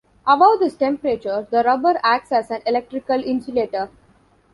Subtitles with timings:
[0.25, 3.91] Above this temperature, the rubber acts as an electrical insulator.